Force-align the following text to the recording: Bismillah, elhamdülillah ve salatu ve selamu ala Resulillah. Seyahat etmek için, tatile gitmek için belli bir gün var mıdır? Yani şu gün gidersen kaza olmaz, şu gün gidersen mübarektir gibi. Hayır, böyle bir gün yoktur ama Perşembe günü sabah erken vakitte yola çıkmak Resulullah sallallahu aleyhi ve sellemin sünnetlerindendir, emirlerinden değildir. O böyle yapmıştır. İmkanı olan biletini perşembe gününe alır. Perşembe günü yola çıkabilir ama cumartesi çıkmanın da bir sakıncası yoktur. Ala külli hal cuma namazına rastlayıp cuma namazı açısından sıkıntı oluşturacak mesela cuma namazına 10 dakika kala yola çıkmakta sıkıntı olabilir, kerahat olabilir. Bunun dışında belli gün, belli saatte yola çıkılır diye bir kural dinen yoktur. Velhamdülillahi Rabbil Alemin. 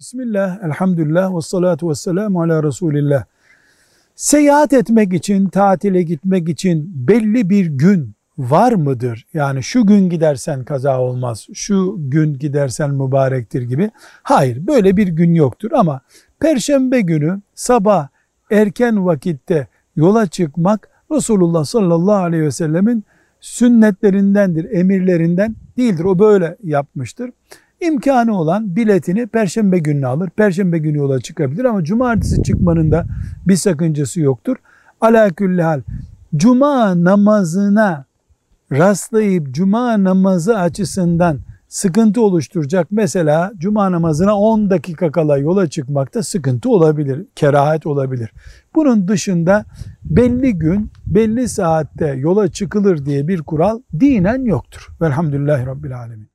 Bismillah, 0.00 0.64
elhamdülillah 0.64 1.36
ve 1.36 1.40
salatu 1.40 1.90
ve 1.90 1.94
selamu 1.94 2.42
ala 2.42 2.62
Resulillah. 2.62 3.24
Seyahat 4.14 4.72
etmek 4.72 5.12
için, 5.12 5.48
tatile 5.48 6.02
gitmek 6.02 6.48
için 6.48 6.92
belli 7.08 7.50
bir 7.50 7.66
gün 7.66 8.14
var 8.38 8.72
mıdır? 8.72 9.26
Yani 9.34 9.62
şu 9.62 9.86
gün 9.86 10.10
gidersen 10.10 10.64
kaza 10.64 11.00
olmaz, 11.00 11.46
şu 11.54 11.96
gün 11.98 12.38
gidersen 12.38 12.90
mübarektir 12.90 13.62
gibi. 13.62 13.90
Hayır, 14.22 14.66
böyle 14.66 14.96
bir 14.96 15.08
gün 15.08 15.34
yoktur 15.34 15.70
ama 15.72 16.00
Perşembe 16.38 17.00
günü 17.00 17.40
sabah 17.54 18.08
erken 18.50 19.06
vakitte 19.06 19.66
yola 19.96 20.26
çıkmak 20.26 20.88
Resulullah 21.12 21.64
sallallahu 21.64 22.22
aleyhi 22.22 22.44
ve 22.44 22.50
sellemin 22.50 23.04
sünnetlerindendir, 23.40 24.70
emirlerinden 24.70 25.56
değildir. 25.76 26.04
O 26.04 26.18
böyle 26.18 26.56
yapmıştır. 26.64 27.30
İmkanı 27.80 28.38
olan 28.38 28.76
biletini 28.76 29.26
perşembe 29.26 29.78
gününe 29.78 30.06
alır. 30.06 30.30
Perşembe 30.30 30.78
günü 30.78 30.98
yola 30.98 31.20
çıkabilir 31.20 31.64
ama 31.64 31.84
cumartesi 31.84 32.42
çıkmanın 32.42 32.90
da 32.90 33.04
bir 33.46 33.56
sakıncası 33.56 34.20
yoktur. 34.20 34.56
Ala 35.00 35.30
külli 35.30 35.62
hal 35.62 35.82
cuma 36.36 37.04
namazına 37.04 38.04
rastlayıp 38.72 39.54
cuma 39.54 40.04
namazı 40.04 40.58
açısından 40.58 41.38
sıkıntı 41.68 42.22
oluşturacak 42.22 42.86
mesela 42.90 43.52
cuma 43.58 43.92
namazına 43.92 44.38
10 44.38 44.70
dakika 44.70 45.12
kala 45.12 45.38
yola 45.38 45.70
çıkmakta 45.70 46.22
sıkıntı 46.22 46.70
olabilir, 46.70 47.26
kerahat 47.36 47.86
olabilir. 47.86 48.32
Bunun 48.74 49.08
dışında 49.08 49.64
belli 50.04 50.52
gün, 50.58 50.90
belli 51.06 51.48
saatte 51.48 52.06
yola 52.06 52.48
çıkılır 52.48 53.06
diye 53.06 53.28
bir 53.28 53.42
kural 53.42 53.80
dinen 54.00 54.44
yoktur. 54.44 54.88
Velhamdülillahi 55.00 55.66
Rabbil 55.66 55.98
Alemin. 55.98 56.30